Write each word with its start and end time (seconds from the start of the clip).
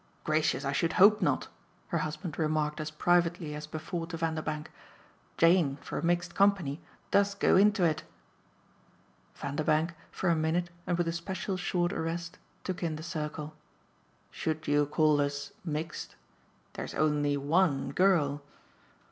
"Gracious, 0.23 0.65
I 0.65 0.71
should 0.71 0.93
hope 0.93 1.21
not!" 1.21 1.47
her 1.89 1.99
husband 1.99 2.39
remarked 2.39 2.81
as 2.81 2.89
privately 2.89 3.53
as 3.53 3.67
before 3.67 4.07
to 4.07 4.17
Vanderbank. 4.17 4.71
"Jane 5.37 5.75
for 5.83 5.99
a 5.99 6.03
mixed 6.03 6.33
company 6.33 6.81
does 7.11 7.35
go 7.35 7.55
into 7.55 7.83
it." 7.83 8.01
Vanderbank, 9.35 9.93
for 10.09 10.29
a 10.29 10.35
minute 10.35 10.71
and 10.87 10.97
with 10.97 11.07
a 11.07 11.13
special 11.13 11.55
short 11.55 11.93
arrest, 11.93 12.39
took 12.63 12.81
in 12.81 12.95
the 12.95 13.03
circle. 13.03 13.53
"Should 14.31 14.67
you 14.67 14.87
call 14.87 15.21
us 15.21 15.51
'mixed'? 15.63 16.15
There's 16.73 16.95
only 16.95 17.37
ONE 17.37 17.91
girl." 17.91 18.41